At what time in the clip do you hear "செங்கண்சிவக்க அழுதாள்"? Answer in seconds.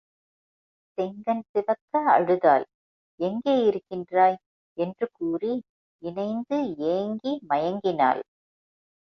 0.97-2.65